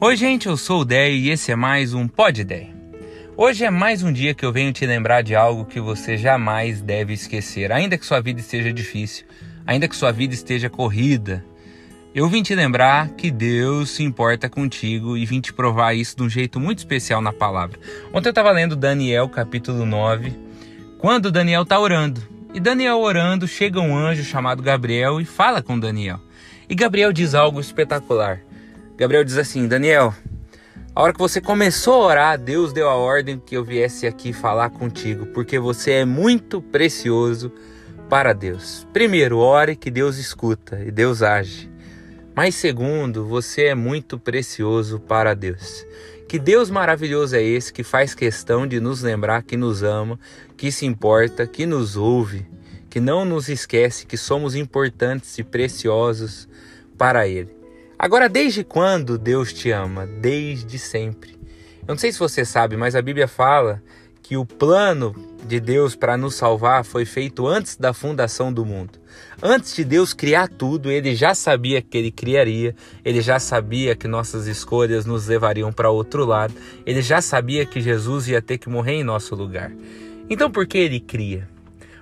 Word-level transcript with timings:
Oi, 0.00 0.14
gente, 0.14 0.46
eu 0.46 0.56
sou 0.56 0.82
o 0.82 0.84
Déio 0.84 1.16
e 1.16 1.28
esse 1.28 1.50
é 1.50 1.56
mais 1.56 1.92
um 1.92 2.06
Pod 2.06 2.44
Déio. 2.44 2.68
Hoje 3.36 3.64
é 3.64 3.70
mais 3.70 4.00
um 4.00 4.12
dia 4.12 4.32
que 4.32 4.44
eu 4.44 4.52
venho 4.52 4.72
te 4.72 4.86
lembrar 4.86 5.22
de 5.22 5.34
algo 5.34 5.64
que 5.64 5.80
você 5.80 6.16
jamais 6.16 6.80
deve 6.80 7.12
esquecer, 7.14 7.72
ainda 7.72 7.98
que 7.98 8.06
sua 8.06 8.20
vida 8.20 8.38
esteja 8.38 8.72
difícil, 8.72 9.26
ainda 9.66 9.88
que 9.88 9.96
sua 9.96 10.12
vida 10.12 10.32
esteja 10.32 10.70
corrida. 10.70 11.44
Eu 12.14 12.28
vim 12.28 12.44
te 12.44 12.54
lembrar 12.54 13.08
que 13.08 13.28
Deus 13.28 13.90
se 13.90 14.04
importa 14.04 14.48
contigo 14.48 15.16
e 15.16 15.26
vim 15.26 15.40
te 15.40 15.52
provar 15.52 15.94
isso 15.94 16.16
de 16.16 16.22
um 16.22 16.30
jeito 16.30 16.60
muito 16.60 16.78
especial 16.78 17.20
na 17.20 17.32
palavra. 17.32 17.80
Ontem 18.12 18.28
eu 18.28 18.30
estava 18.30 18.52
lendo 18.52 18.76
Daniel 18.76 19.28
capítulo 19.28 19.84
9, 19.84 20.32
quando 20.98 21.32
Daniel 21.32 21.62
está 21.62 21.76
orando. 21.80 22.22
E 22.54 22.60
Daniel 22.60 23.00
orando, 23.00 23.48
chega 23.48 23.80
um 23.80 23.98
anjo 23.98 24.22
chamado 24.22 24.62
Gabriel 24.62 25.20
e 25.20 25.24
fala 25.24 25.60
com 25.60 25.76
Daniel. 25.76 26.20
E 26.68 26.74
Gabriel 26.76 27.12
diz 27.12 27.34
algo 27.34 27.58
espetacular. 27.58 28.42
Gabriel 28.98 29.22
diz 29.22 29.38
assim: 29.38 29.68
Daniel, 29.68 30.12
a 30.92 31.00
hora 31.00 31.12
que 31.12 31.20
você 31.20 31.40
começou 31.40 32.02
a 32.02 32.06
orar, 32.06 32.36
Deus 32.38 32.72
deu 32.72 32.88
a 32.88 32.96
ordem 32.96 33.38
que 33.38 33.56
eu 33.56 33.64
viesse 33.64 34.08
aqui 34.08 34.32
falar 34.32 34.70
contigo, 34.70 35.26
porque 35.26 35.56
você 35.56 35.92
é 35.92 36.04
muito 36.04 36.60
precioso 36.60 37.52
para 38.10 38.32
Deus. 38.32 38.84
Primeiro, 38.92 39.38
ore 39.38 39.76
que 39.76 39.88
Deus 39.88 40.18
escuta 40.18 40.82
e 40.84 40.90
Deus 40.90 41.22
age. 41.22 41.70
Mas 42.34 42.56
segundo, 42.56 43.24
você 43.24 43.66
é 43.66 43.74
muito 43.74 44.18
precioso 44.18 44.98
para 44.98 45.32
Deus. 45.32 45.86
Que 46.28 46.36
Deus 46.36 46.68
maravilhoso 46.68 47.36
é 47.36 47.42
esse 47.42 47.72
que 47.72 47.84
faz 47.84 48.16
questão 48.16 48.66
de 48.66 48.80
nos 48.80 49.00
lembrar 49.00 49.44
que 49.44 49.56
nos 49.56 49.84
ama, 49.84 50.18
que 50.56 50.72
se 50.72 50.86
importa, 50.86 51.46
que 51.46 51.66
nos 51.66 51.96
ouve, 51.96 52.44
que 52.90 52.98
não 52.98 53.24
nos 53.24 53.48
esquece 53.48 54.06
que 54.06 54.16
somos 54.16 54.56
importantes 54.56 55.38
e 55.38 55.44
preciosos 55.44 56.48
para 56.98 57.28
Ele. 57.28 57.57
Agora, 57.98 58.28
desde 58.28 58.62
quando 58.62 59.18
Deus 59.18 59.52
te 59.52 59.72
ama? 59.72 60.06
Desde 60.06 60.78
sempre. 60.78 61.36
Eu 61.82 61.88
não 61.88 61.98
sei 61.98 62.12
se 62.12 62.18
você 62.18 62.44
sabe, 62.44 62.76
mas 62.76 62.94
a 62.94 63.02
Bíblia 63.02 63.26
fala 63.26 63.82
que 64.22 64.36
o 64.36 64.46
plano 64.46 65.16
de 65.44 65.58
Deus 65.58 65.96
para 65.96 66.16
nos 66.16 66.36
salvar 66.36 66.84
foi 66.84 67.04
feito 67.04 67.46
antes 67.46 67.76
da 67.76 67.92
fundação 67.92 68.52
do 68.52 68.64
mundo. 68.64 69.00
Antes 69.42 69.74
de 69.74 69.84
Deus 69.84 70.12
criar 70.12 70.46
tudo, 70.46 70.92
ele 70.92 71.16
já 71.16 71.34
sabia 71.34 71.82
que 71.82 71.98
ele 71.98 72.12
criaria, 72.12 72.72
ele 73.04 73.20
já 73.20 73.40
sabia 73.40 73.96
que 73.96 74.06
nossas 74.06 74.46
escolhas 74.46 75.04
nos 75.04 75.26
levariam 75.26 75.72
para 75.72 75.90
outro 75.90 76.24
lado, 76.24 76.54
ele 76.86 77.02
já 77.02 77.20
sabia 77.20 77.66
que 77.66 77.80
Jesus 77.80 78.28
ia 78.28 78.40
ter 78.40 78.58
que 78.58 78.68
morrer 78.68 78.94
em 78.94 79.04
nosso 79.04 79.34
lugar. 79.34 79.72
Então, 80.30 80.50
por 80.50 80.68
que 80.68 80.78
ele 80.78 81.00
cria? 81.00 81.48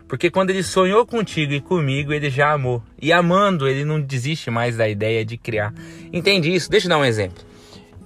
Porque 0.09 0.31
quando 0.31 0.51
ele 0.51 0.63
sonhou 0.63 1.05
contigo 1.05 1.53
e 1.53 1.61
comigo, 1.61 2.13
ele 2.13 2.31
já 2.31 2.53
amou. 2.53 2.83
E 3.01 3.13
amando, 3.13 3.67
ele 3.67 3.85
não 3.85 4.01
desiste 4.01 4.51
mais 4.51 4.77
da 4.77 4.89
ideia 4.89 5.25
de 5.25 5.37
criar. 5.37 5.75
Entende 6.13 6.55
isso? 6.55 6.71
Deixa 6.71 6.87
eu 6.87 6.91
dar 6.91 6.99
um 6.99 7.05
exemplo. 7.05 7.45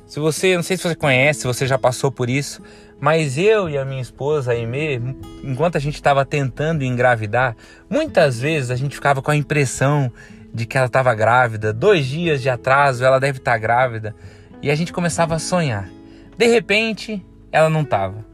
Se 0.07 0.19
você, 0.19 0.57
não 0.57 0.63
sei 0.63 0.77
se 0.77 0.83
você 0.83 0.95
conhece, 0.95 1.47
você 1.47 1.67
já 1.67 1.79
passou 1.79 2.11
por 2.11 2.29
isso, 2.29 2.61
mas 2.99 3.39
eu 3.39 3.69
e 3.69 3.79
a 3.79 3.85
minha 3.85 4.03
esposa, 4.03 4.51
a 4.51 4.55
Aimee, 4.55 5.01
enquanto 5.45 5.77
a 5.77 5.79
gente 5.79 5.95
estava 5.95 6.25
tentando 6.25 6.83
engravidar, 6.83 7.57
muitas 7.89 8.41
vezes 8.41 8.71
a 8.71 8.77
gente 8.77 8.95
ficava 8.95 9.23
com 9.23 9.31
a 9.31 9.37
impressão 9.37 10.11
de 10.53 10.67
que 10.67 10.77
ela 10.77 10.87
estava 10.87 11.15
grávida. 11.15 11.73
Dois 11.73 12.07
dias 12.07 12.43
de 12.43 12.49
atraso, 12.49 13.05
ela 13.05 13.21
deve 13.21 13.39
estar 13.39 13.53
tá 13.53 13.59
grávida. 13.59 14.15
E 14.63 14.71
a 14.71 14.75
gente 14.75 14.93
começava 14.93 15.37
a 15.37 15.39
sonhar. 15.39 15.89
De 16.37 16.47
repente, 16.47 17.25
ela 17.53 17.71
não 17.71 17.83
estava. 17.83 18.25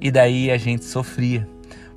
E 0.00 0.10
daí 0.10 0.50
a 0.50 0.56
gente 0.56 0.84
sofria 0.84 1.48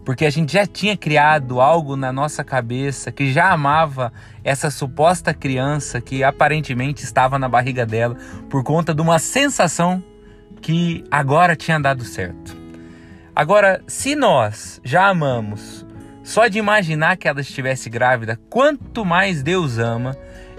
porque 0.05 0.23
a 0.23 0.29
gente 0.29 0.53
já 0.53 0.67
tinha 0.67 0.95
criado 0.95 1.59
algo 1.59 1.95
na 1.95 2.13
nossa 2.13 2.43
cabeça 2.43 3.11
que 3.11 3.33
já 3.33 3.51
amava 3.51 4.13
essa 4.43 4.69
suposta 4.69 5.33
criança 5.33 5.99
que 5.99 6.23
aparentemente 6.23 7.03
estava 7.03 7.39
na 7.39 7.49
barriga 7.49 7.85
dela 7.85 8.15
por 8.47 8.63
conta 8.63 8.93
de 8.93 9.01
uma 9.01 9.17
sensação 9.17 10.01
que 10.61 11.03
agora 11.09 11.55
tinha 11.55 11.79
dado 11.79 12.05
certo. 12.05 12.55
Agora, 13.35 13.81
se 13.87 14.15
nós 14.15 14.79
já 14.83 15.07
amamos 15.07 15.85
só 16.23 16.47
de 16.47 16.57
imaginar 16.57 17.17
que 17.17 17.27
ela 17.27 17.41
estivesse 17.41 17.89
grávida, 17.89 18.39
quanto 18.49 19.03
mais 19.03 19.43
Deus 19.43 19.77
ama 19.77 20.15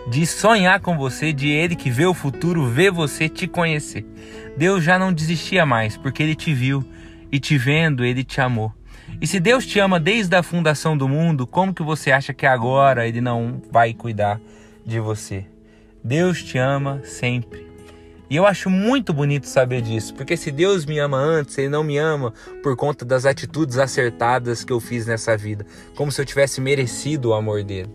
de 0.09 0.27
sonhar 0.27 0.81
com 0.81 0.97
você, 0.97 1.33
de 1.33 1.49
Ele 1.49 1.75
que 1.75 1.91
vê 1.91 2.07
o 2.07 2.15
futuro, 2.15 2.67
ver 2.67 2.91
você 2.91 3.29
te 3.29 3.47
conhecer. 3.47 4.07
Deus 4.57 4.85
já 4.85 4.99
não 4.99 5.13
desistia 5.13 5.67
mais, 5.67 5.97
porque 5.97 6.23
Ele 6.23 6.35
te 6.35 6.55
viu 6.55 6.85
e 7.33 7.41
te 7.41 7.59
vendo, 7.59 8.05
Ele 8.05 8.23
te 8.23 8.41
amou. 8.41 8.73
E 9.21 9.27
se 9.27 9.41
Deus 9.41 9.65
te 9.65 9.79
ama 9.79 9.99
desde 9.99 10.37
a 10.37 10.43
fundação 10.43 10.97
do 10.97 11.09
mundo, 11.09 11.47
como 11.47 11.73
que 11.73 11.83
você 11.83 12.11
acha 12.11 12.35
que 12.35 12.45
agora 12.45 13.07
ele 13.07 13.21
não 13.21 13.63
vai 13.71 13.95
cuidar 13.95 14.41
de 14.85 15.01
você? 15.01 15.47
Deus 16.05 16.43
te 16.43 16.59
ama 16.59 17.01
sempre. 17.03 17.67
E 18.29 18.37
eu 18.37 18.45
acho 18.45 18.69
muito 18.69 19.13
bonito 19.13 19.47
saber 19.47 19.81
disso, 19.81 20.13
porque 20.15 20.37
se 20.37 20.51
Deus 20.51 20.85
me 20.85 20.99
ama 20.99 21.17
antes, 21.17 21.57
Ele 21.59 21.69
não 21.69 21.85
me 21.85 21.97
ama 21.97 22.35
por 22.61 22.75
conta 22.77 23.05
das 23.05 23.25
atitudes 23.25 23.79
acertadas 23.79 24.65
que 24.65 24.73
eu 24.73 24.81
fiz 24.81 25.07
nessa 25.07 25.37
vida, 25.37 25.65
como 25.95 26.11
se 26.11 26.21
eu 26.21 26.27
tivesse 26.27 26.61
merecido 26.61 27.31
o 27.31 27.35
amor 27.35 27.63
dele. 27.63 27.89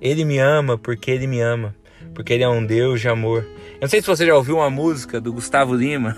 Ele 0.00 0.24
me 0.24 0.38
ama 0.38 0.76
porque 0.76 1.10
Ele 1.10 1.28
me 1.28 1.40
ama, 1.40 1.72
porque 2.16 2.32
Ele 2.32 2.42
é 2.42 2.48
um 2.48 2.64
Deus 2.64 3.02
de 3.02 3.08
amor. 3.08 3.46
Eu 3.74 3.82
não 3.82 3.88
sei 3.88 4.00
se 4.00 4.06
você 4.06 4.24
já 4.24 4.34
ouviu 4.34 4.56
uma 4.56 4.70
música 4.70 5.20
do 5.20 5.34
Gustavo 5.34 5.74
Lima 5.74 6.16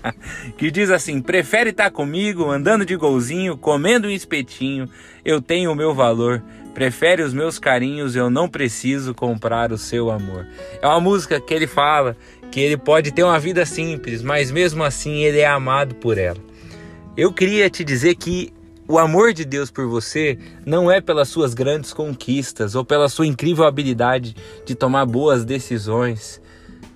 que 0.56 0.70
diz 0.70 0.90
assim: 0.90 1.20
prefere 1.20 1.68
estar 1.68 1.84
tá 1.84 1.90
comigo 1.90 2.50
andando 2.50 2.84
de 2.86 2.96
golzinho, 2.96 3.54
comendo 3.54 4.08
um 4.08 4.10
espetinho, 4.10 4.88
eu 5.22 5.42
tenho 5.42 5.70
o 5.70 5.76
meu 5.76 5.94
valor. 5.94 6.42
Prefere 6.72 7.22
os 7.22 7.32
meus 7.32 7.56
carinhos, 7.56 8.16
eu 8.16 8.28
não 8.28 8.48
preciso 8.48 9.14
comprar 9.14 9.70
o 9.70 9.78
seu 9.78 10.10
amor. 10.10 10.44
É 10.82 10.88
uma 10.88 10.98
música 10.98 11.38
que 11.40 11.54
ele 11.54 11.68
fala 11.68 12.16
que 12.50 12.58
ele 12.58 12.76
pode 12.76 13.12
ter 13.12 13.22
uma 13.22 13.38
vida 13.38 13.64
simples, 13.64 14.22
mas 14.22 14.50
mesmo 14.50 14.82
assim 14.82 15.22
ele 15.22 15.38
é 15.38 15.46
amado 15.46 15.94
por 15.94 16.18
ela. 16.18 16.38
Eu 17.16 17.32
queria 17.32 17.70
te 17.70 17.84
dizer 17.84 18.16
que 18.16 18.52
o 18.86 18.98
amor 18.98 19.32
de 19.32 19.44
Deus 19.44 19.70
por 19.70 19.86
você 19.86 20.38
não 20.66 20.90
é 20.90 21.00
pelas 21.00 21.28
suas 21.28 21.54
grandes 21.54 21.92
conquistas 21.92 22.74
ou 22.74 22.84
pela 22.84 23.08
sua 23.08 23.26
incrível 23.26 23.64
habilidade 23.64 24.36
de 24.66 24.74
tomar 24.74 25.06
boas 25.06 25.44
decisões 25.44 26.40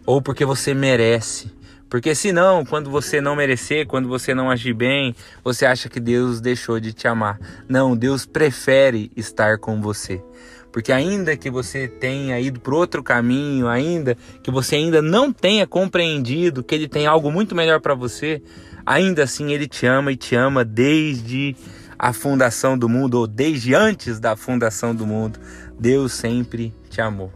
ou 0.05 0.21
porque 0.21 0.45
você 0.45 0.75
merece. 0.75 1.51
Porque 1.89 2.15
senão, 2.15 2.67
quando 2.67 2.91
você 2.91 3.21
não 3.21 3.35
merecer, 3.35 3.87
quando 3.87 4.09
você 4.09 4.35
não 4.35 4.51
agir 4.51 4.75
bem, 4.75 5.15
você 5.43 5.65
acha 5.65 5.89
que 5.89 5.99
Deus 5.99 6.39
deixou 6.41 6.79
de 6.79 6.93
te 6.93 7.09
amar. 7.09 7.39
Não, 7.67 7.97
Deus 7.97 8.27
prefere 8.27 9.11
estar 9.17 9.59
com 9.59 9.81
você. 9.81 10.23
Porque 10.71 10.93
ainda 10.93 11.35
que 11.35 11.51
você 11.51 11.89
tenha 11.89 12.39
ido 12.39 12.61
para 12.61 12.75
outro 12.75 13.03
caminho, 13.03 13.69
ainda 13.69 14.17
que 14.43 14.51
você 14.51 14.77
ainda 14.77 15.01
não 15.01 15.33
tenha 15.33 15.67
compreendido 15.67 16.63
que 16.63 16.75
ele 16.75 16.87
tem 16.87 17.07
algo 17.07 17.33
muito 17.33 17.55
melhor 17.55 17.81
para 17.81 17.95
você, 17.95 18.43
ainda 18.85 19.23
assim 19.23 19.53
ele 19.53 19.67
te 19.67 19.87
ama 19.87 20.13
e 20.13 20.17
te 20.17 20.35
ama 20.35 20.65
desde 20.65 21.57
a 21.99 22.13
fundação 22.13 22.79
do 22.79 22.89
mundo 22.89 23.15
ou 23.15 23.27
desde 23.27 23.75
antes 23.75 24.21
da 24.21 24.37
fundação 24.37 24.95
do 24.95 25.07
mundo. 25.07 25.39
Deus 25.79 26.13
sempre 26.13 26.73
te 26.89 27.01
amou. 27.01 27.33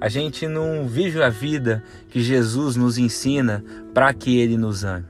A 0.00 0.08
gente 0.08 0.46
não 0.46 0.86
vive 0.86 1.22
a 1.22 1.28
vida 1.28 1.82
que 2.08 2.20
Jesus 2.20 2.76
nos 2.76 2.98
ensina 2.98 3.64
para 3.92 4.12
que 4.12 4.38
ele 4.38 4.56
nos 4.56 4.84
ame. 4.84 5.06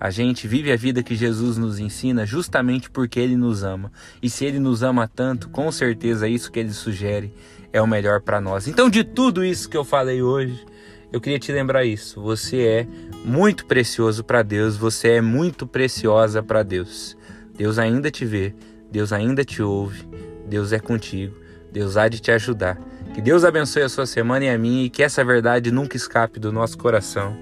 A 0.00 0.10
gente 0.10 0.48
vive 0.48 0.72
a 0.72 0.76
vida 0.76 1.02
que 1.02 1.14
Jesus 1.14 1.58
nos 1.58 1.78
ensina 1.78 2.24
justamente 2.24 2.88
porque 2.90 3.20
ele 3.20 3.36
nos 3.36 3.62
ama. 3.62 3.92
E 4.22 4.30
se 4.30 4.46
ele 4.46 4.58
nos 4.58 4.82
ama 4.82 5.06
tanto, 5.06 5.50
com 5.50 5.70
certeza 5.70 6.26
isso 6.26 6.50
que 6.50 6.58
ele 6.58 6.72
sugere 6.72 7.32
é 7.70 7.82
o 7.82 7.86
melhor 7.86 8.22
para 8.22 8.40
nós. 8.40 8.66
Então, 8.66 8.88
de 8.88 9.04
tudo 9.04 9.44
isso 9.44 9.68
que 9.68 9.76
eu 9.76 9.84
falei 9.84 10.22
hoje, 10.22 10.64
eu 11.12 11.20
queria 11.20 11.38
te 11.38 11.52
lembrar 11.52 11.84
isso. 11.84 12.20
Você 12.22 12.62
é 12.62 12.86
muito 13.24 13.66
precioso 13.66 14.24
para 14.24 14.42
Deus, 14.42 14.76
você 14.76 15.10
é 15.10 15.20
muito 15.20 15.66
preciosa 15.66 16.42
para 16.42 16.62
Deus. 16.62 17.16
Deus 17.60 17.78
ainda 17.78 18.10
te 18.10 18.24
vê, 18.24 18.54
Deus 18.90 19.12
ainda 19.12 19.44
te 19.44 19.62
ouve, 19.62 20.08
Deus 20.48 20.72
é 20.72 20.78
contigo, 20.78 21.36
Deus 21.70 21.98
há 21.98 22.08
de 22.08 22.18
te 22.18 22.32
ajudar. 22.32 22.80
Que 23.12 23.20
Deus 23.20 23.44
abençoe 23.44 23.82
a 23.82 23.88
sua 23.90 24.06
semana 24.06 24.46
e 24.46 24.48
a 24.48 24.56
minha 24.56 24.86
e 24.86 24.88
que 24.88 25.02
essa 25.02 25.22
verdade 25.22 25.70
nunca 25.70 25.94
escape 25.94 26.40
do 26.40 26.50
nosso 26.50 26.78
coração. 26.78 27.36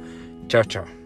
Tchau, 0.49 0.65
tchau. 0.65 0.98